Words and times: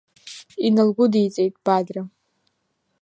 Иналгәыдиҵеит 0.65 1.55
Бадра. 1.65 2.03